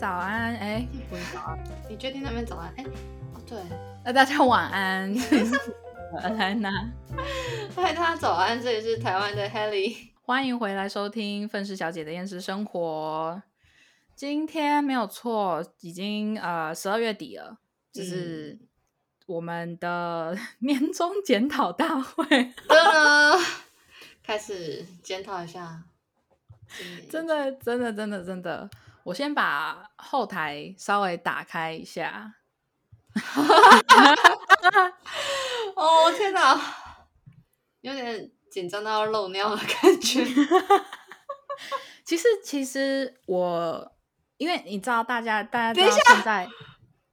[0.00, 2.72] 早安，哎，不是早安，你确定那边早安？
[2.78, 2.84] 哎，
[3.34, 3.58] 哦对，
[4.02, 5.14] 那大家晚安，
[6.38, 6.70] 来娜，
[7.76, 13.42] 嗨，大家早安，这里是台湾的 Helly，欢迎回来收听愤世小姐的厌食生活。
[14.16, 17.58] 今天没有错，已经呃十二月底了，
[17.92, 18.58] 就是
[19.26, 22.24] 我们的年终检讨大会，
[24.24, 25.84] 开始检讨一下。
[27.10, 28.70] 真的，真的，真的，真的。
[29.04, 32.34] 我先把后台稍微打开一下。
[35.76, 36.60] 哦 天哪，
[37.80, 40.24] 有点紧张到要漏尿的感觉。
[42.04, 43.92] 其实，其实我
[44.36, 46.48] 因为你知道，大家大家知道现在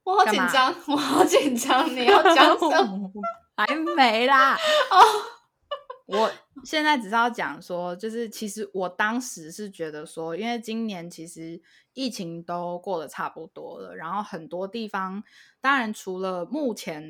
[0.04, 1.88] 我好紧张，我好紧张。
[1.94, 3.10] 你要讲什么？
[3.56, 3.66] 还
[3.96, 4.54] 没啦。
[4.90, 5.37] 哦。
[6.08, 6.32] 我
[6.64, 11.60] 现在只是要讲说，就是其实我当时是觉得说，因为今年其实
[11.92, 15.22] 疫情都过得差不多了，然后很多地方，
[15.60, 17.02] 当然除了目前，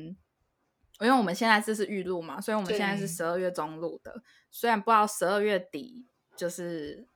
[0.99, 6.05] 因为我们现在这是预录嘛，所以我们现在是十二月中录的，虽然不知道十二月底
[6.35, 7.07] 就是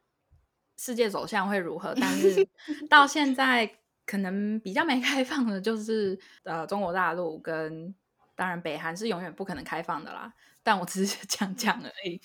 [0.78, 2.48] 世界走向会如何，但是
[2.90, 3.70] 到现在
[4.06, 7.94] 可能比较没开放的，就是呃中国大陆跟
[8.36, 10.34] 当然北韩是永远不可能开放的啦。
[10.64, 12.22] 但我只是 讲讲而已。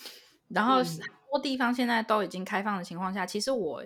[0.48, 0.84] 然后很
[1.30, 3.84] 多地方现在都已经开放的情况下，其实我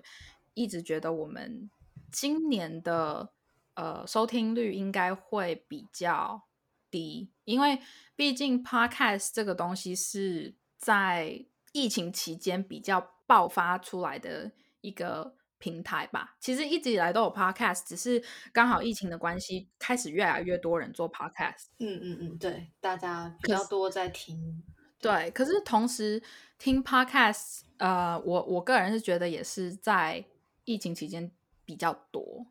[0.55, 1.71] 一直觉得我们
[2.11, 3.33] 今年的
[3.75, 6.43] 呃收听率应该会比较
[6.91, 7.81] 低，因为
[8.15, 15.37] 毕竟 Podcast 这个东西是在疫情期间比较爆发出来的一个。
[15.63, 18.21] 平台吧，其实一直以来都有 podcast，只是
[18.53, 21.67] 刚好疫情的关系，开始越来越多人做 podcast。
[21.79, 24.61] 嗯嗯嗯，对，大家比较多在听。
[25.01, 26.21] 对，可是同时
[26.59, 30.25] 听 podcast，呃，我我个人是觉得也是在
[30.65, 31.31] 疫情期间
[31.65, 32.45] 比较多，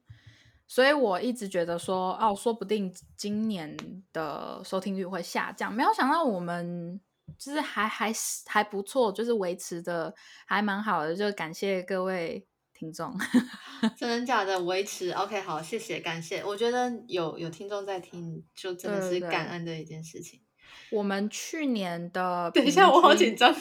[0.66, 3.76] 所以我一直觉得说，哦，说不定今年
[4.14, 5.74] 的收听率会下降。
[5.74, 6.98] 没有想到我们
[7.38, 12.48] 就是还还是还不错，就是维持的还蛮好的，就感谢各位。
[12.81, 13.16] 听众，
[13.96, 14.59] 真的假的？
[14.64, 16.44] 维持 OK，好，谢谢，感谢。
[16.44, 20.42] 我觉得有有听众在听，就真的是感恩的一件事情。
[20.91, 23.56] 我们去年的，等一下，我好紧张。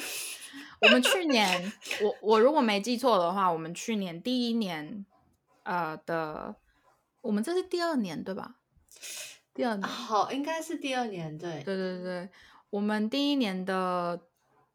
[0.81, 1.71] 我们去年，
[2.01, 5.05] 我我如果没记错的话，我们去年第一年，
[5.65, 6.57] 呃的，
[7.21, 8.55] 我们这是第二年对吧？
[9.53, 12.31] 第二年，好，应该是第二年，对，对对对，
[12.71, 14.23] 我们第一年的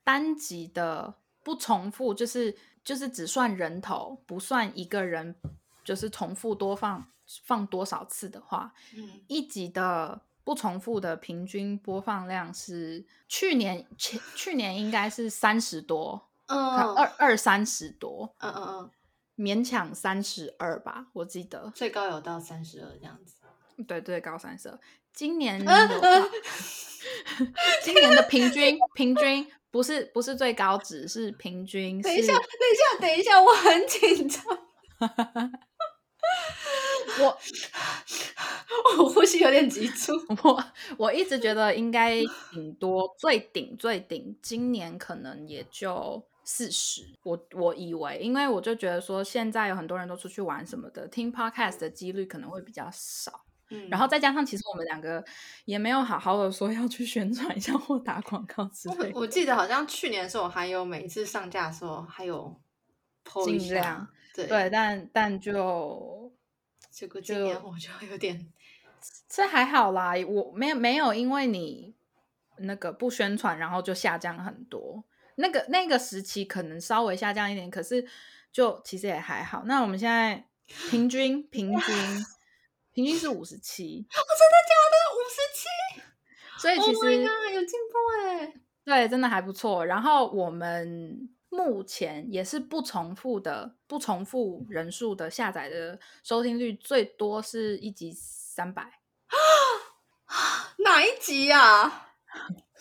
[0.04, 2.56] 单集的不重复，就是。
[2.86, 5.36] 就是只算人头，不算一个人，
[5.84, 7.08] 就是重复多放
[7.44, 16.60] 放多少次的话，嗯，一集的不重复的平均播放量是去年前去年应该是三十多，嗯，
[16.94, 18.92] 二二三十多，嗯嗯嗯，
[19.36, 23.38] 勉强三十二吧，我记得最高有到三十二这样子，
[23.88, 24.80] 对，最高三十二，
[25.12, 25.66] 今年 有
[27.84, 29.52] 今年的平均平均。
[29.76, 32.02] 不是不是最高值，是平均。
[32.02, 32.42] 等一下，等一
[32.78, 34.42] 下，等一下，我很紧张。
[37.20, 37.38] 我
[38.98, 40.14] 我呼吸有点急促。
[40.48, 40.64] 我
[40.96, 42.22] 我一直觉得应该
[42.54, 47.02] 顶多最顶最顶，今年可能也就四十。
[47.24, 53.44] 我我以为，因为我就觉得说，现在有很多人都出去玩什么的，听 podcast 的几率可能会比较少。
[53.90, 55.24] 然后再加上，其实我们两个
[55.66, 59.12] 也没有好好的说要去宣传一下或打广告之类。
[59.14, 62.60] 我记得好像去年的时候，还有每一次上架的时候还有
[63.46, 66.32] 尽量对对，但但就
[66.92, 68.48] 这个今年我就有点，
[69.30, 71.94] 这还好啦，我没有没有因为你
[72.58, 75.04] 那个不宣传，然后就下降很多。
[75.36, 78.06] 那个那个时期可能稍微下降一点，可是
[78.52, 79.64] 就其实也还好。
[79.66, 80.46] 那我们现在
[80.90, 82.26] 平均平均。
[82.96, 84.96] 平均是五十七，我，真的假的？
[85.18, 85.68] 五十七，
[86.62, 87.22] 所以其实
[87.54, 88.54] 有进步哎，
[88.86, 89.86] 对，真的还不错。
[89.86, 99.36] 然后我们目前也是不重复的，不重复人数的下载的收听率最多是一集三百啊，
[100.78, 102.08] 哪一集呀？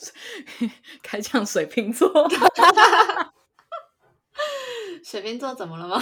[1.02, 2.08] 开枪水瓶座，
[5.04, 6.00] 水瓶座怎么了吗？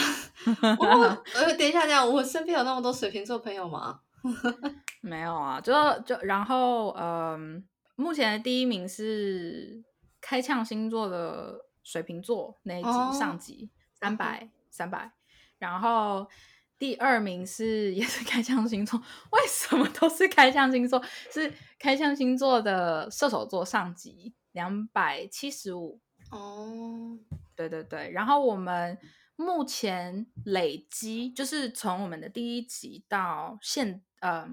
[0.79, 0.87] 我
[1.35, 4.01] 呃，等一下，等一下，我身边有那么多水瓶座朋友吗？
[5.03, 5.73] 没有啊，就
[6.07, 7.65] 就然后，嗯，
[7.97, 9.83] 目前的第一名是
[10.21, 13.69] 开枪星座的水瓶座那一集上集
[13.99, 15.11] 三百三百，
[15.59, 16.29] 然后
[16.79, 18.97] 第二名是 也是开枪星座，
[19.33, 21.03] 为什么都是开枪星座？
[21.33, 25.99] 是开枪星座的射手座上集两百七十五
[26.31, 27.19] 哦，
[27.57, 28.99] 对对对，然后我们
[29.37, 34.49] 目前累积就是从我们的第一集到现，呃，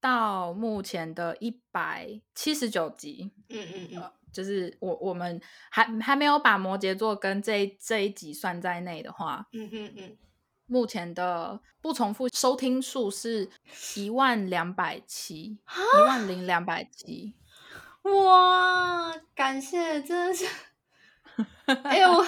[0.00, 5.40] 到目前的一百七十九集，嗯嗯嗯，就是我我们
[5.70, 10.16] 还还没有把摩羯座跟这这一集算在内的话，嗯嗯嗯，
[10.66, 13.50] 目前的不重复收听数是
[13.96, 15.58] 一万两百七，
[15.98, 17.34] 一万零两百七，
[18.02, 20.46] 哇，感谢，真的是，
[21.84, 22.24] 哎呦。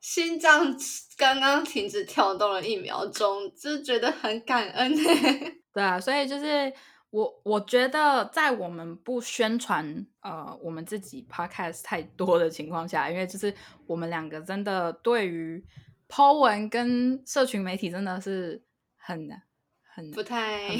[0.00, 0.74] 心脏
[1.18, 5.02] 刚刚停止跳动了一秒钟，就觉得很感恩呢。
[5.74, 6.72] 对啊，所以就是
[7.10, 13.54] 我我觉得在我们不宣传呃我们自己 podcast 太多的情况下，因为就是
[13.86, 15.62] 我们两个真的对于
[16.08, 18.64] po 文跟社群媒体真的是
[18.96, 19.28] 很
[19.82, 20.70] 很不太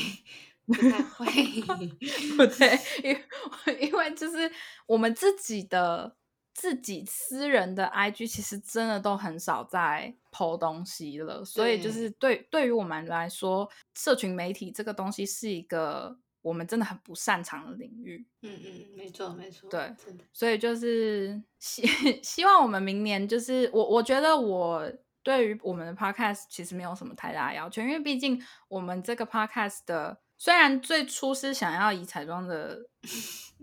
[0.67, 1.26] 不太会，
[2.38, 4.50] 不对，因为因为就是
[4.87, 6.17] 我们自己的。
[6.52, 18.26] 自己私人的 IG 其实真的都很少在 PO 东西了，所以就是对对于我们来说，社群媒体这个东西是一个我们真的很不擅长的领域。
[18.43, 19.70] 嗯嗯，没错没错。
[19.70, 19.94] 对，
[20.32, 21.87] 所以就是希
[22.23, 24.91] 希望我们明年就是我我觉得我
[25.23, 32.81] 对于我们的 Podcast 其实没有什么太大要求，因为毕竟我们这个 Podcast 的虽然最初是想要以彩妆的。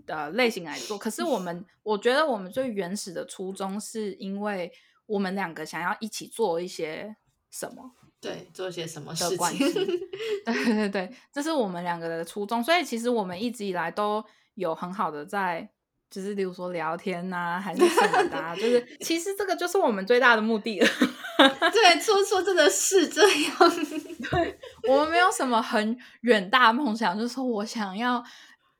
[0.06, 4.72] 的类型来做，可是我 们我觉得我们最原始的初衷是因为
[5.04, 7.14] 我们两个想要一起做一些
[7.50, 9.70] 什么，对，做些什么的关系，
[10.46, 15.68] 对对对，这是我们两个的初衷，所以其实我们一直以来都有很好的在，
[16.08, 20.88] 就是例如说聊天呐，还是什么的，就是 其实这个就是我们最大的目的了。
[21.72, 23.58] 对，说说真的是这样，
[24.30, 24.58] 对
[24.88, 28.22] 我们没有什么很远大梦想，就是说我想要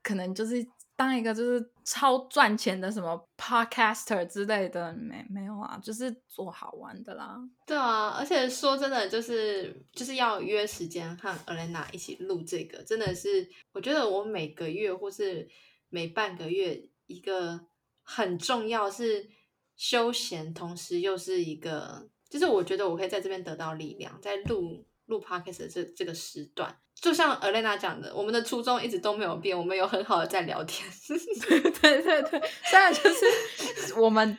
[0.03, 0.67] 可能就是。
[0.99, 7.37] 当一个就是超赚钱的什么 podcaster 之类的，没没有啊，就是做好玩的啦。
[7.65, 15.49] 对啊，而且说真的，就是就是要约时间和 Elena 一起录这个，真的是我觉得我每个月或是
[15.89, 17.61] 每半个月一个
[18.03, 19.29] 很重要是
[19.77, 26.79] 休闲，同时又是一个，就是我觉得我可以在这边得到力量，在录录 podcast 的这这个时段。
[27.01, 30.89] 就像 Elena 讲的，我们的初衷一直都没有变，我们有很好的在聊天。
[31.49, 34.37] 对对对对，虽然就是我们，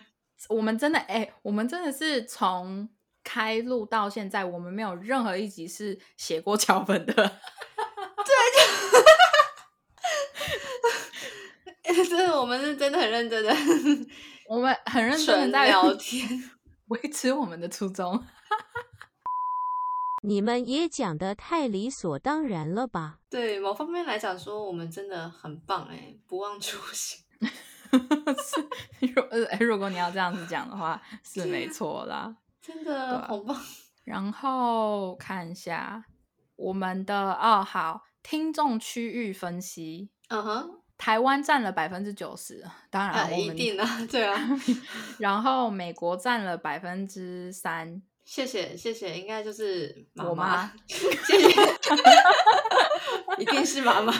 [0.50, 2.90] 我们真的哎，我们真的是从
[3.24, 7.14] 开录到现在，我们没有任何一集是写过脚本的。
[11.86, 13.56] 对， 真的，我们是真的很认真的，
[14.50, 16.28] 我们很认真的在聊天，
[16.90, 18.24] 维持我们的初衷。
[20.22, 23.20] 你们也讲的太理所当然了吧？
[23.30, 27.26] 对某方面来讲，说我们真的很棒哎，不忘初心。
[29.00, 33.58] 如呃，如果你要这样子讲的话，是没错啦， 真的好棒。
[34.04, 36.04] 然后看一下
[36.56, 42.62] 我们的哦，好，听众区域分析，嗯哼，台湾占了百分之九十，
[42.92, 44.38] 当然一定啊，对啊。
[45.18, 48.02] 然后美国占了百分之三。
[48.26, 50.72] 谢谢谢谢，应该就是我妈。
[50.86, 51.50] 谢谢，
[53.40, 54.14] 一定是妈妈。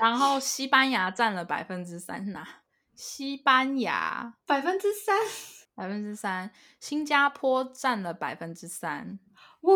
[0.00, 2.44] 然后西班牙占了百分之三呐，
[2.96, 5.16] 西班牙百分之三，
[5.76, 6.50] 百分之三。
[6.80, 9.20] 新加坡占了百分之三。
[9.60, 9.72] 哇，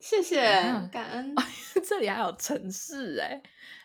[0.00, 0.42] 谢谢，
[0.90, 1.34] 感恩。
[1.86, 3.40] 这里还有城市哎，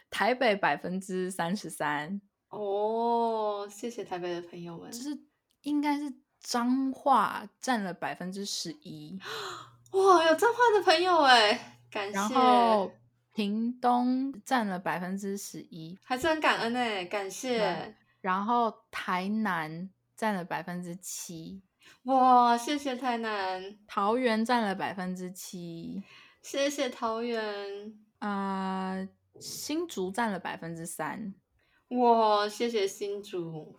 [0.10, 2.22] 台北百分之三十三。
[2.50, 5.18] 哦，谢谢台北的朋友们，就是
[5.62, 6.14] 应该是。
[6.42, 9.20] 脏话占了百分之十一，
[9.92, 12.14] 哇，有脏话的朋友哎，感谢。
[12.14, 12.90] 然后
[13.34, 17.94] 屏东占了百分之十一，还是很感恩哎，感谢。
[18.22, 21.62] 然后台南占了百分之七，
[22.04, 23.78] 哇，谢谢台南。
[23.86, 26.02] 桃园占了百分之七，
[26.42, 28.00] 谢谢桃园。
[28.20, 28.96] 啊，
[29.40, 31.34] 新竹占了百分之三，
[31.90, 33.74] 哇，谢谢新竹。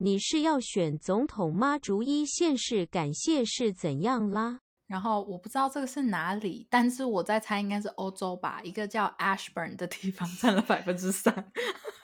[0.00, 1.78] 你是要选总统吗？
[1.78, 4.60] 逐一县市感谢是怎样啦？
[4.86, 8.60] 然后我不知道这个是哪里，但是我在猜应该是欧洲吧。
[8.64, 11.52] 一个叫 Ashburn 的地方占了百分之三。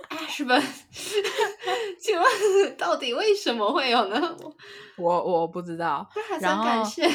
[0.08, 0.62] Ashburn，
[1.98, 4.36] 请问到底为什么会有呢？
[4.98, 6.08] 我我不知道。
[6.40, 7.08] 然后感谢。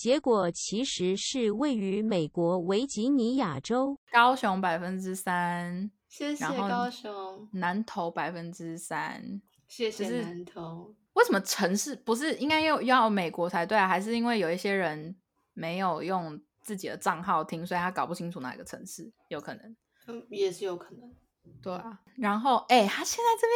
[0.00, 5.90] 结果其实是位于美国维吉尼亚州高雄百分之三。
[6.08, 10.94] 谢谢高雄南投百分之三，谢谢南投。
[11.12, 13.86] 为什么城市不是应该要要美国才对啊？
[13.86, 15.14] 还是因为有一些人
[15.52, 19.12] 没有用自己的账号听，所以他搞不清楚哪个城市？
[19.28, 19.76] 有可能，
[20.06, 21.14] 嗯，也是有可能。
[21.62, 23.46] 对啊，然后哎，他现在这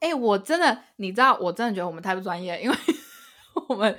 [0.00, 2.76] 边哎，我真的，你知道，我真的觉得我们太不专业，因为
[3.68, 3.98] 我们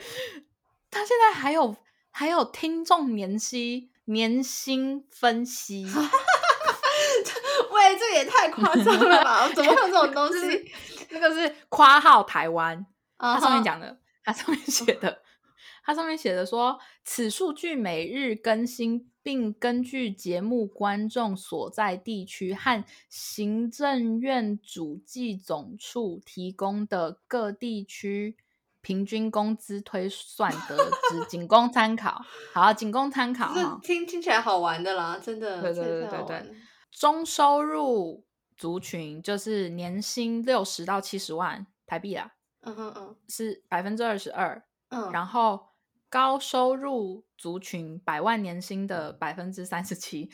[0.89, 1.75] 他现在还有
[2.11, 5.85] 还有听众年薪年薪分析，
[7.71, 9.49] 喂，这也太夸张了吧？
[9.49, 10.71] 怎么会有这种 东西？
[11.09, 12.85] 那个是夸号台湾，
[13.17, 15.21] 啊它上面哈讲的，它上面写的，
[15.83, 28.35] 它上面写的说，此数据每日更新，并根据节目观众所在地区和行政院主计总处提供的各地区
[28.81, 30.77] 平均工资推算得
[31.09, 32.21] 知，仅供参考。
[32.53, 33.79] 好，仅供参考这。
[33.81, 36.55] 听听起来好玩的啦，真的，对对这对对对
[36.91, 38.25] 中收入
[38.57, 44.61] 族群就是年薪六十到七十万台币啦，嗯哼嗯是百分之二十二。
[44.89, 45.67] 嗯，然后
[46.11, 50.29] 高收入族群百万年薪的百分之 三十七。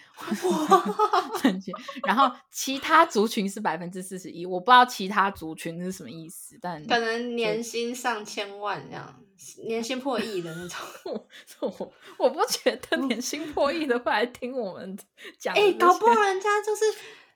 [2.04, 9.24] 然后其他族群是百分之四十一，我不知道其他族群是什么意思，但可能年薪上千万这样，
[9.68, 10.78] 年薪破亿的那种。
[11.62, 14.98] 我 我我不觉得年薪破亿的会来听我们
[15.38, 16.84] 讲的哎、搞不好人家就是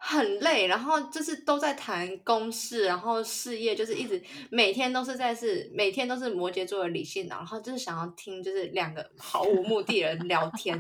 [0.04, 10.76] 很累，然后就是都在谈公事，然后事业就是一直每天都是在是每天都是摩羯座的理性脑，然后就是想要听就是两个毫无目的的人聊天，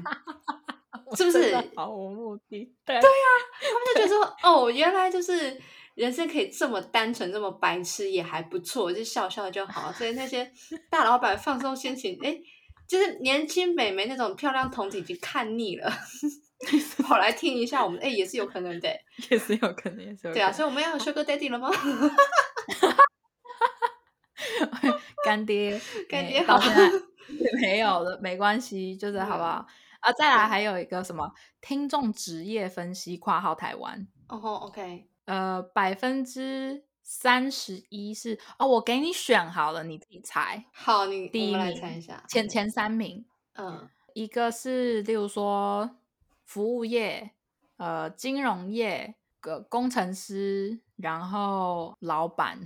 [1.16, 2.74] 是不是毫无目的？
[2.84, 3.28] 对对啊
[3.62, 5.56] 他们就觉得说哦，原来就是
[5.94, 9.94] 人生可以这么单纯，这么白痴也还不错，就笑笑就好。
[9.94, 10.52] 所以那些
[10.90, 12.36] 大老板放松心情，哎，
[12.88, 15.94] 就是年轻美眉那种漂亮童子已经看腻了，
[17.04, 18.90] 跑来听一下我们， 哎，也是有可能的。
[19.30, 20.34] 也是有可能，也是有可能。
[20.34, 21.70] 对啊，所以我们要有 Sugar Daddy 了吗？
[25.24, 26.92] 干爹，干爹好没到现在
[27.62, 29.66] 没有了，没关系，就是好不好？
[30.00, 40.66] 啊，再来还有一个什么听众职业分析（括号台湾哦吼，OK，），呃，百分之三十一是哦，我给你选好了，你自己猜。
[40.74, 42.24] 好，你第们来名猜一下。
[42.28, 45.90] 前前三名，嗯一个是例如说
[46.52, 47.32] 服务业、
[47.78, 52.60] 呃金融业、个工程师，然后老板、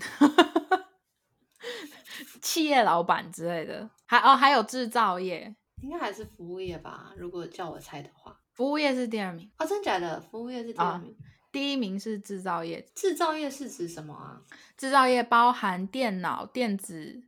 [2.41, 7.13] 企业老板之类的，还哦还有制造业，应该还是服务业吧？
[7.15, 10.19] 如果叫我猜的话，服务业是第二名，哦，真假的？
[10.19, 11.15] 服务业是第二啊名。
[11.51, 12.83] 第一名是制造业。
[12.95, 14.41] 制造业是指什么啊？
[14.75, 17.21] 制造业包含电脑、电子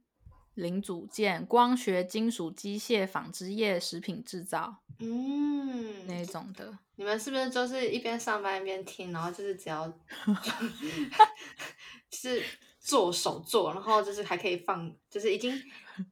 [0.57, 6.77] 零组件、光学、金属、机械、纺织业、食品制造嗯，那一种的。
[6.95, 9.87] 你们是不是就是一边上班一边听，然后就是只要
[12.09, 12.43] 就是
[12.79, 15.53] 做手做，然后就是还可以放，就是已经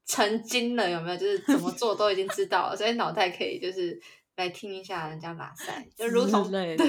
[0.06, 1.18] 成精了，有没有？
[1.18, 4.00] 就是怎么做都已经知道了，所以脑袋可以就是
[4.36, 6.86] 来听一下人家拉塞，就如同之类的。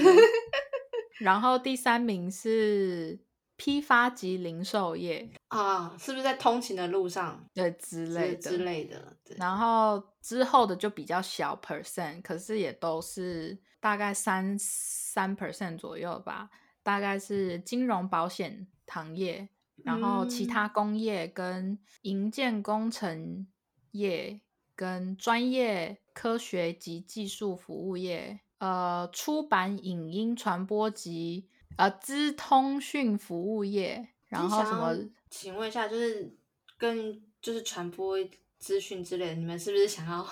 [1.18, 3.18] 然后第三名是
[3.56, 9.18] 批发及零售业，啊，是不是在通勤的路上对之类的之类的？
[9.36, 16.50] 然后之后的就比较小 percent，可是也都是大概三三 percent 左右吧。
[16.82, 19.48] 大概是金融保险行业，
[19.82, 23.44] 然后其嗯他工业跟营建工程
[23.90, 24.40] 业
[24.76, 36.34] 跟专业科学及技术服务业，呃，出版、影音传播及呃资通讯服务业，然后什么要请问一下，就是
[36.78, 38.16] 跟就是传播
[38.58, 40.26] 资讯之类的，你们是不是想要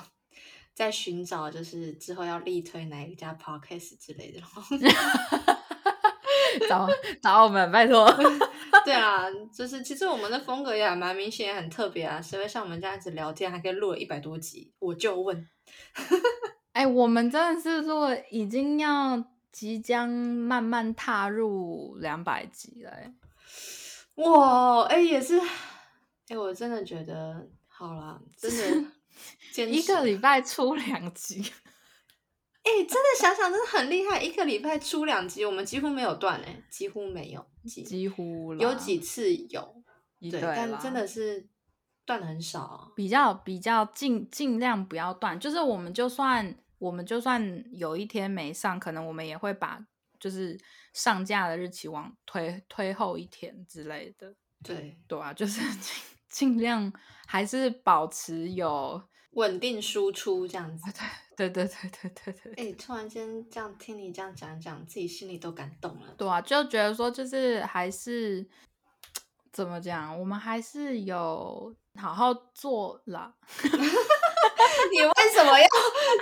[0.73, 4.41] 在寻找，就是之后要力推哪一家 podcast 之类的？
[6.69, 6.89] 找
[7.21, 8.09] 找我们，拜托。
[8.85, 12.21] 对啊，就是其实我们的风格也还蛮明显，也很特别啊。
[12.21, 14.73] 谁会像我们这样子聊天，还可以录了一百多集？
[14.79, 15.49] 我就问，
[16.73, 19.17] 哎、我们真的是如果已经要
[19.55, 23.15] 即将慢慢踏入两百集了、欸，
[24.17, 25.41] 哇，哎、也是，
[26.27, 28.91] 哎、我真的觉得好啦，真的
[29.71, 31.41] 一个礼拜出两集，
[32.65, 39.85] 哎、真的想想真的很厉害，一个礼拜出两集，我们几乎没有断哎、几乎没有，几几乎啦有几次有，
[40.21, 41.47] 对，但真的是
[42.05, 42.89] 断的很少啊。
[42.97, 49.83] 比较比较尽尽量不要断，就是我们就算我们就算有一天没上，可能我们也会把
[50.21, 50.59] 就是
[50.93, 56.93] 上架的日期往推推后一天之类的，对，对啊，就是 尽尽量
[57.27, 60.85] 还是保持有，稳定输出这样子。
[61.37, 66.15] 对对对对对对对哎、突然间这样听你这样讲一讲，自己心里都感动了。
[66.19, 68.47] 对啊，就觉得说就是还是
[69.51, 73.35] 怎么讲，我们还是有好好做啦。
[74.93, 75.67] 你为什么要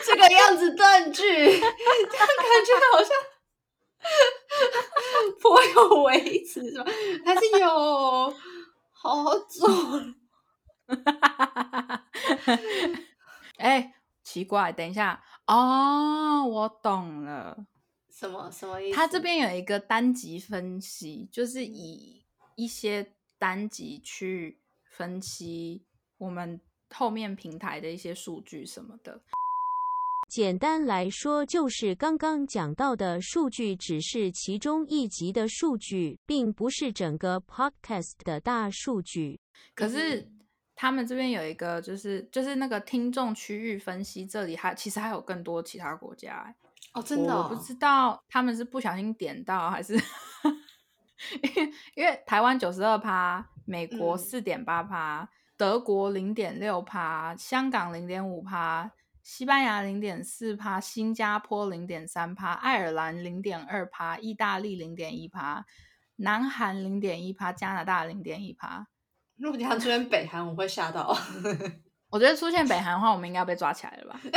[0.05, 1.23] 这个样子断句？
[1.23, 3.11] 这样感觉好像
[5.41, 6.91] 颇有微词是吧？
[7.25, 8.35] 还是有
[8.93, 9.69] 好好做？
[14.25, 17.67] 奇怪，等一下哦，我懂了。
[18.11, 18.97] 什么什么意思？
[18.97, 22.25] 他这边有一个单集分析，就是以
[22.57, 25.85] 一些单集去分析
[26.19, 26.61] 我们
[26.93, 29.21] 后面平台的一些数据什么的。
[30.29, 39.39] 简单来说，就是刚刚讲到的数据只是其中一集的数据，并不是整个 podcast 的大数据。
[39.75, 40.27] 可是
[40.75, 46.55] 他们这边有一个，就是就是那个听众区域分析，这里还其实还有更多其他国家、欸。
[46.95, 49.95] 哦，真的、哦，我不知道他们是不小心点到，还是
[51.43, 55.29] 因为因为台湾九十二趴，美国嗯四点八趴，
[55.63, 58.91] 德国零点六趴，香港零点五趴，
[59.23, 65.65] 西班牙零点四趴，新加坡零点三趴，爱尔兰零点二趴，意大利零点一趴，
[66.17, 68.89] 南韩零点一趴，加拿大零点一趴。
[69.37, 71.17] 如果等一下出现北韩，我会吓到。
[72.11, 74.21] 我觉得出现北韩的话，我们应该要被抓起来了吧？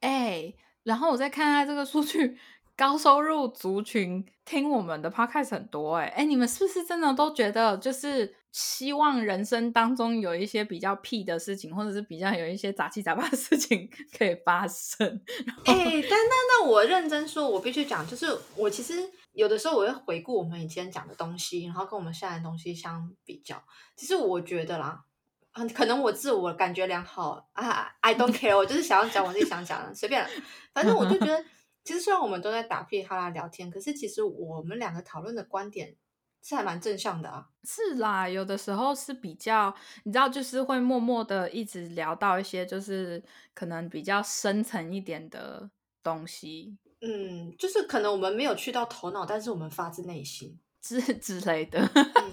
[0.00, 2.36] 哎、然后我再看看这个数据，
[2.76, 13.88] 高收入族群听我们的 podcast 很多哎、哎，你们是不是真的都觉得就是希望人生当中有一些比较屁的事情，或者是比较有一些杂七杂八的事情
[14.18, 15.06] 可以发生？
[15.64, 18.26] 哎、但但那我认真说，我必须讲，就是
[18.56, 23.62] 我其实有的时候我会回顾我们以前讲的东西，然后跟我们现在的东西相比较。
[23.96, 25.02] 其实我觉得啦，
[25.54, 30.26] 嗯，可能我自我感觉良好啊，I don't care，我就是想要讲我自己想讲的，随便。
[30.74, 31.42] 反正我就觉得，
[31.84, 35.96] 其实虽然我们都在打屁哈啦聊天，可是其实我们两个讨论的观点
[36.42, 37.48] 是还蛮正向的啊。
[37.64, 39.74] 是啦，有的时候是比较，
[40.04, 43.22] 你知道，就是会默默的一直聊到一些，就是
[43.54, 45.68] 可能比较深层一点的
[46.02, 50.58] 东西嗯，就是可能我们没有去到头脑，但是我们发自内心。
[50.80, 51.80] 之 之类的。
[51.94, 52.30] 嗯，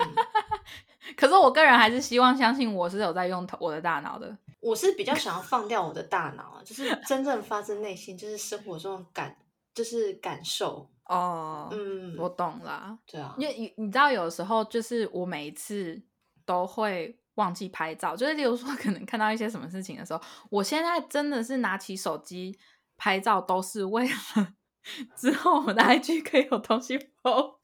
[1.17, 4.37] 可是我个人还是希望相信我是有在用头我的大脑的。
[4.59, 9.37] 我是比较想要放掉我的大脑啊，就是真正发自内心，就是生活中的感，
[9.73, 10.89] 就是感受。
[11.05, 15.99] 哦，嗯，我懂啦，对啊，因为你你知道，有时候就是我每一次
[16.45, 22.59] 都会忘记拍照，就是例如说可能看到一些什么事情的时候，我现在真的是拿起手机
[22.95, 24.53] 拍照，都是为了
[25.17, 27.57] 之后我的 IG 可以有东西 po。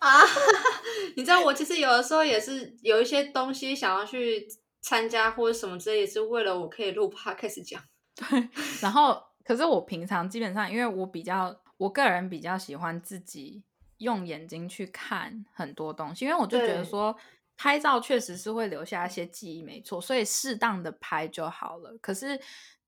[0.00, 0.20] 啊，
[1.16, 4.46] 你知道我其实有的时候也是有一些东西想要去
[4.82, 7.82] 参加或者什么之类，也是为了我可以录 podcast 讲。
[8.14, 8.48] 对，
[8.82, 13.62] 然后可是我平常基本上，因为我比较，我个人比较喜欢自己
[13.98, 17.16] 用眼睛去看很多东西，因为我就觉得说
[17.56, 21.96] 拍照确实是会留下一些记忆，没错，所以适当的拍就好了。
[22.02, 22.38] 可是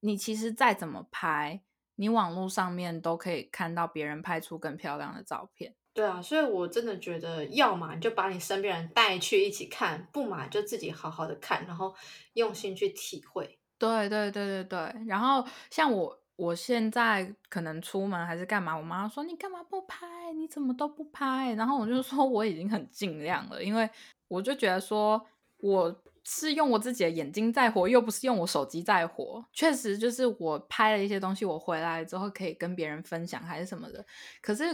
[0.00, 1.62] 你其实再怎么拍，
[1.94, 5.74] 你网络上面都可以看到别人拍出更漂亮的照片。
[5.94, 11.94] 对啊，所以我真的觉得，要么就把你身边人带去一起看，不嘛就自己好好的看，然后
[12.32, 13.56] 用心去体会。
[13.78, 20.32] 对对对对对，然后像我，我现在可能出门还是干嘛，我妈说你干嘛不拍？
[20.34, 21.54] 你怎么都不拍？
[21.54, 23.88] 然后我就说我已经很尽量了，因为
[24.26, 25.24] 我就觉得说
[25.58, 29.44] 我是用我自己的眼睛在活，又不是用我手机在活。
[29.52, 34.04] 确实就是我拍了一些东西，我回来之后可以跟别人分享还是什么的。
[34.40, 34.64] 可是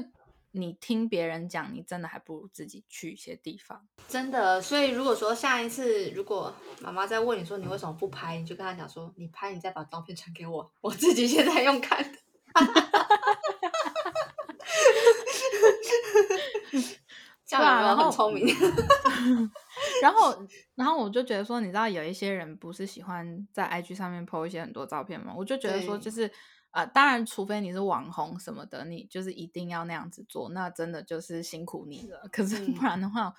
[0.53, 3.87] 你听别人讲，你真的还不如自己去一些地方。
[4.09, 12.19] 真的，所以如果说下一次如果妈妈再问你说你为什么不拍，你就跟她讲说你拍，你再把照片传给我，我自己现在用看的。
[17.47, 18.47] 这样有没有很聪明？
[20.03, 25.35] 然后，然后我就觉得说，你知道有一些人不是喜欢在 IG 上面 po 一些很多照片吗？
[25.37, 26.31] 我就觉得说，对就是
[26.73, 32.29] 呃，当然，除非你是网红什么的，你就是一定要那样子做，那真的就是辛苦你了。
[32.31, 33.35] 可是嗯不然的话，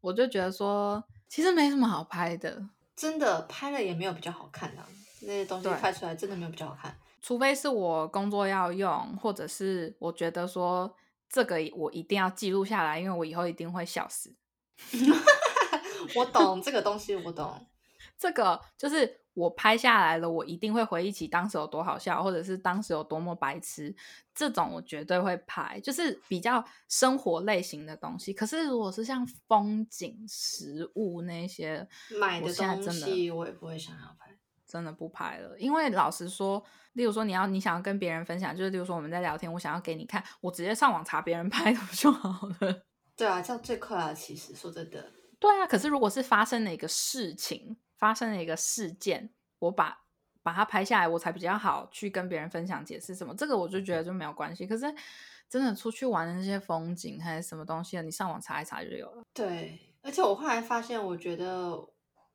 [0.00, 4.82] 我就觉得说，其实没什么好拍的，真的拍了也没有比较好看的、
[5.20, 6.96] 那些东西拍出来真的没有比较好看。
[7.20, 10.96] 除非是我工作要用，或者是我觉得说
[11.28, 14.34] 这个我一定要记录下来，因为我以后一定会笑死。
[16.16, 17.66] 我懂这个东西，我懂。
[18.18, 23.94] 这个就是我拍下来了，我一定会回忆起当时有多好笑，或者是当时有多么白痴。
[24.34, 28.32] 这种我绝对会拍，就是比较生活类型的东西。
[28.32, 34.36] 可是如果是像风景、食物那些，我买的东西我也不会想要拍。
[34.64, 36.64] 真的不拍了，因为老实说，
[36.94, 42.82] 例如说你要你想要跟别人分享，就是例如说我们在聊天，我想要给你看，我直接上网查别人拍的不就好了？
[43.14, 44.14] 对啊，这样最快啊！
[44.14, 49.96] 其实说真的，对啊，可是如果是发生了一个事情，发生了一个事件，我把
[50.42, 53.32] 把它拍下来，我才比较好去跟别人分享解释什么。
[53.32, 54.66] 这个我就觉得就没有关系。
[54.66, 54.92] 可是
[55.48, 59.22] 真的出去玩的那些风景还是什么东西，你上网查一查就有了。
[59.32, 61.78] 对，而且我后来发现，我觉得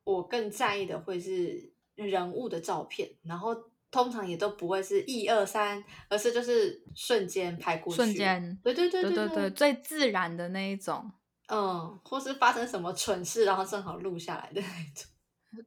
[0.06, 3.54] 我更在意的会是人物的照片，然后
[3.92, 11.12] 通常也都不会是一二三，而是就是瞬间拍过去，瞬间，对对对对对对，最自然的那一种。
[11.50, 15.12] 嗯，或是发生什么蠢事，然后正好录下来的那种。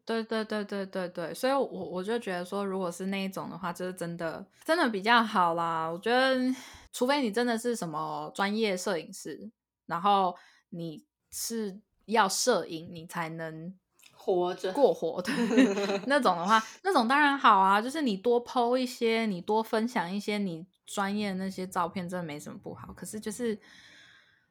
[0.05, 5.89] 对对对对对对，所以我我就觉得说，如果是那一种的话，就是真的真的比较好啦。
[5.89, 6.37] 我觉得，
[6.93, 9.51] 除非你真的是什么专业摄影师，
[9.87, 10.37] 然后
[10.69, 13.75] 你是要摄影，你才能
[14.13, 15.33] 活着过活的
[16.07, 17.81] 那种的话，那种当然好啊。
[17.81, 22.93] 就是你多 PO 一些，你多分享一些你专业的那些照片，真的没什么不好。
[22.93, 23.59] 可是就是。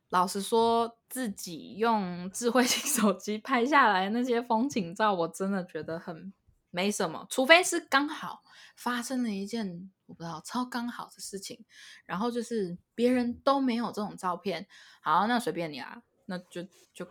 [0.09, 6.33] 老实说，自己用智慧型手机拍下来那些风景照，我真的觉得很
[6.71, 7.27] 没什么。
[7.29, 8.41] 除非是刚好
[8.75, 11.63] 发生了一件我不知道超刚好的事情，
[12.05, 14.67] 然后就是别人都没有这种照片，
[15.01, 17.05] 好，那随便你啊，那就就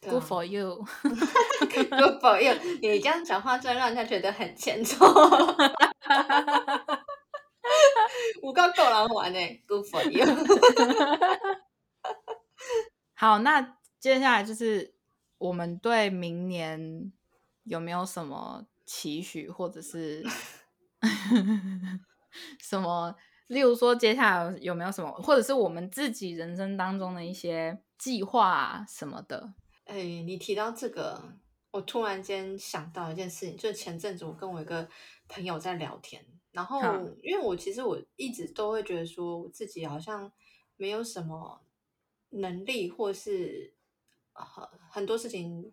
[0.00, 1.18] good for you，good
[2.22, 2.54] for you。
[2.80, 5.04] 你这样讲话，真的让人家觉得很欠揍。
[8.42, 10.24] 我刚够人玩呢，good for you。
[13.22, 14.96] 好，那接下来就是
[15.38, 17.12] 我们对明年
[17.62, 20.24] 有没有什么期许，或者是
[22.58, 23.14] 什么？
[23.46, 29.54] 例如说，接下来有没有什么，或者是我们自己人生当中的一些计划什么的？
[29.84, 31.22] 哎，你提到这个，
[31.70, 34.88] 我突然间想到一件事情，就是前阵子我跟我一个
[35.28, 36.82] 朋友在聊天，然后
[37.22, 40.32] 因为我其实我一直都会觉得说，我自己好像
[40.76, 41.62] 没有什么。
[42.32, 43.74] 能力或是
[44.32, 45.72] 很很多事情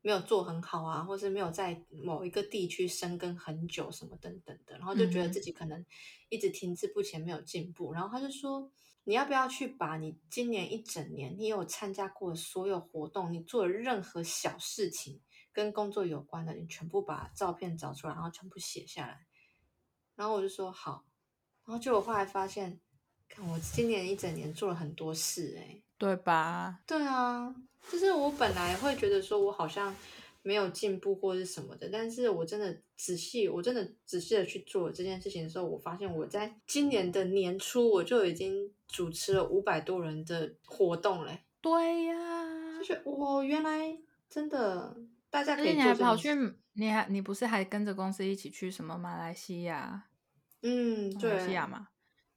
[0.00, 5.86] 没有做很好啊，或是没有在某一个地区生根很久什么等等的，然后就觉得自己可能
[6.28, 7.92] 一直停滞不前，没有进步。
[7.92, 8.68] 然后他就说
[9.04, 15.20] ：“你要不要去把你今年一整年你有参加过的所有活动，你做的任何小事情
[15.52, 19.24] 跟工作有关的，你全部把照片找出来，然后全部写下来。”
[20.16, 21.06] 然后我就说：“好。”
[21.64, 22.80] 然后就我后来发现，
[23.28, 25.80] 看我今年一整年做了很多事，哎。
[26.02, 26.80] 对吧？
[26.84, 27.54] 对啊，
[27.88, 29.94] 就是我本来会觉得说我好像
[30.42, 41.44] 没有进步或是什么的，但是我真的仔细，我真的仔细的去做这件事情的时候，我发现我在今年的年初我就已经主持了五百多人的活动嘞。
[41.60, 43.96] 对呀，就是我原来
[44.28, 44.96] 真的
[45.30, 45.74] 大家可以。
[45.74, 46.30] 你还跑去，
[46.72, 50.08] 你还你不是还跟着公司一起去什么马来西亚？
[50.62, 51.86] 嗯，对，马来西亚嘛，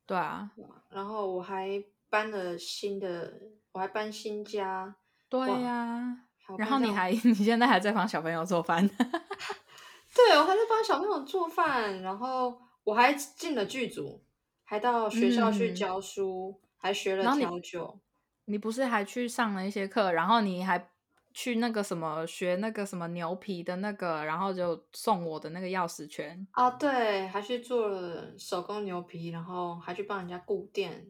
[0.06, 0.52] 对啊。
[0.92, 1.84] 然后我还。
[2.10, 3.34] 搬了新的，
[3.72, 4.96] 我还搬新家，
[5.30, 6.22] 对呀。
[6.60, 8.88] 然后你还，你现在还在帮小朋友做饭？
[8.88, 12.02] 对，我还在帮小朋友做饭。
[12.04, 14.24] 然后我还进了剧组，
[14.64, 18.00] 还到学校去教书，还学了调酒。
[18.46, 20.12] 你不是还去上了一些课？
[20.12, 20.92] 然后你还
[21.34, 26.70] 去那个什么学那个什么牛皮的那个，然后就送我的那个钥匙圈啊？
[26.70, 31.08] 对，还去做了手工牛皮，然后还去帮人家顾店。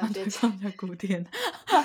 [0.00, 1.24] 还有接彩妆古典，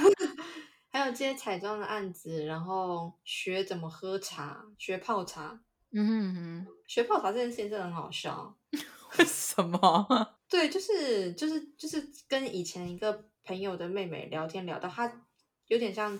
[0.91, 5.59] 还有接彩妆的案子，然后学怎么喝茶，学泡茶。
[5.91, 8.55] 嗯哼哼，学泡茶这件事情真的很好笑。
[9.17, 10.07] 为什么？
[10.49, 15.11] 对，就是就是就是跟以前一个朋友的妹妹聊天聊到，她
[15.67, 16.19] 有点像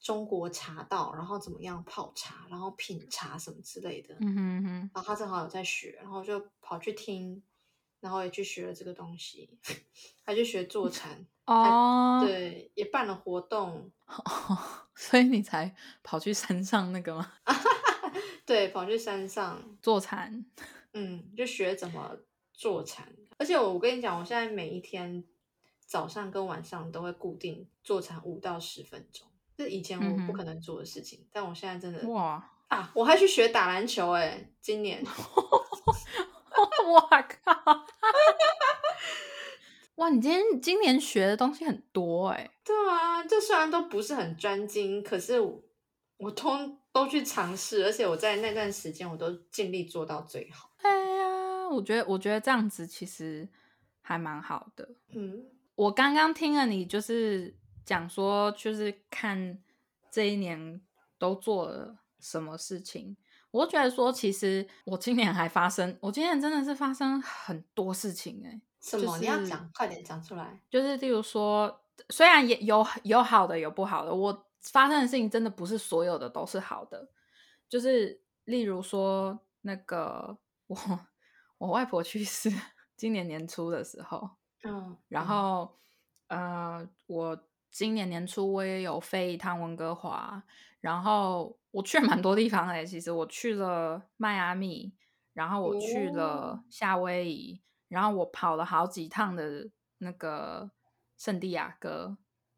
[0.00, 4.14] 中国茶道，然后怎么样泡茶，然后品茶什么之类的。
[4.20, 7.42] 嗯哼哼，然后她正好有在学，然后就跑去听。
[8.00, 9.58] 然后也去学了这个东西，
[10.24, 13.90] 还去学坐禅哦，对，也办了活动，
[14.94, 17.32] 所以你才跑去山上那个吗？
[18.46, 20.44] 对，跑去山上坐禅，
[20.94, 22.16] 嗯，就学怎么
[22.52, 23.06] 坐禅。
[23.38, 25.24] 而且我跟你讲，我现在每一天
[25.86, 32.90] 早上跟晚上都会固定坐禅五到十分钟，这以前我不可能做的事情，但我现在真的哇啊！
[32.94, 35.04] 我还去学打篮球，哎，今年。
[36.86, 37.00] 我
[37.44, 37.86] 靠！
[39.96, 42.50] 哇，你今天今年学的东西很多哎。
[42.64, 45.38] 对啊，这虽然都不是很专精，可是
[46.16, 50.70] 我通都去尝试，而且我在那段时间我都尽力做到最好。
[50.78, 53.48] 哎呀，我觉得我觉得这样子其实
[54.00, 54.88] 还蛮好的。
[55.10, 55.44] 嗯，
[55.74, 59.58] 我刚刚听了你就是讲说，就是看
[60.10, 60.80] 这一年
[61.18, 63.16] 都做了什么事情。
[63.50, 68.60] 我觉得说，其实我今年还发生，我今年真的是发生很多事情哎。
[68.80, 69.18] 什么？
[69.18, 70.62] 你要讲，快点讲出来。
[70.70, 74.14] 就是例如说，虽然也有有好的，有不好的。
[74.14, 77.10] 我发生的事情真的不是所有的都是好的。
[77.68, 80.76] 就是例如说，那个我
[81.58, 82.50] 我外婆去世，
[82.96, 84.30] 今年年初的时候，
[84.62, 85.76] 嗯，然后
[86.28, 87.38] 呃，我
[87.70, 90.42] 今年年初我也有飞一趟温哥华，
[90.80, 92.84] 然后我去了蛮多地方的。
[92.84, 94.92] 其实我去了迈阿密，
[95.32, 100.70] 然后我去了夏威夷，然后我跑了好几趟的那个
[101.16, 102.16] 圣地亚哥。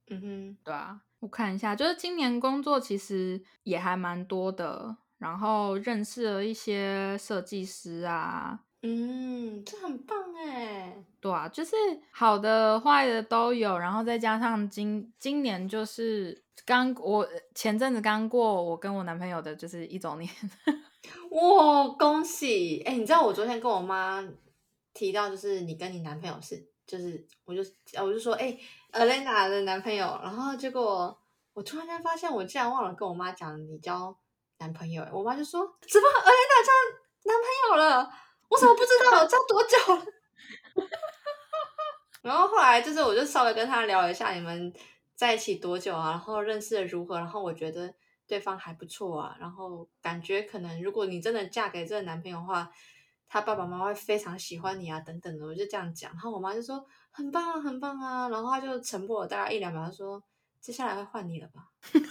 [0.09, 10.97] 嗯哼，对啊，我看一下，就是今年工作其实也还蛮多的，然后认识了一些设计师啊，嗯，这很棒哎。
[11.21, 11.77] 对啊，就是
[12.11, 20.31] 好的坏的都有，然后再加上今今年就是刚我前阵子刚过我跟我男朋友的就是一周年，
[21.31, 22.83] 哇，恭喜！
[22.85, 24.23] 哎，你知道我昨天跟我妈
[24.93, 27.63] 提到，就是你跟你男朋友是，就是我就
[28.03, 28.59] 我就说，哎。
[28.93, 31.19] Elena 的男朋友，然后结果
[31.55, 34.15] 我突然间发现，我竟然忘了跟我妈讲你交
[34.59, 35.03] 男朋友。
[35.11, 36.71] 我妈就说：“怎么 Elena 交
[37.25, 38.11] 男朋友了？
[38.53, 39.25] 我怎么不知道？
[39.27, 40.05] 交多久了？”
[42.23, 44.73] 然后后来就是，我就稍微跟他聊了一下，你们
[45.15, 46.11] 在一起多久啊？
[46.11, 47.19] 然后认识的如何？
[47.19, 47.93] 然后我觉得
[48.27, 49.37] 对方还不错啊。
[49.41, 52.71] 然后感觉可能，如果你真的嫁给这个男朋友的话，
[53.29, 55.47] 他爸爸妈妈会非常喜欢你啊，等等的。
[55.47, 56.87] 我就这样讲，然后我妈就说。
[57.15, 58.31] 很棒啊，很棒啊！
[58.31, 60.25] 然后他就沉默了大概一两秒，他说
[60.63, 61.69] ：“接下来会换你了吧？”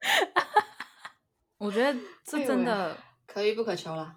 [1.58, 4.14] 我觉得这真的可遇不可求了。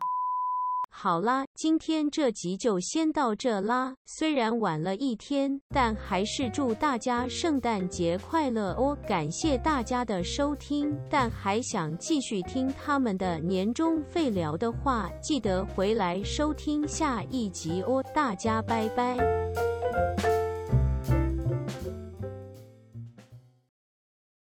[1.03, 3.95] 好啦，今天这集就先到这啦。
[4.05, 8.95] 虽然晚了一天，但还是祝大家圣诞节快乐哦！
[9.07, 18.03] 感谢大家的收听，但还想继续听他们的年终废聊的话，记得回来收听下一集哦！
[18.13, 19.17] 大家拜拜。